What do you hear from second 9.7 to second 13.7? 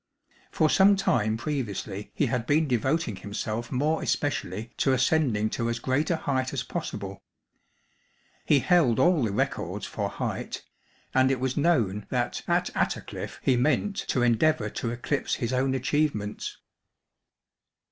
for height, and it was known that at Attercliffe he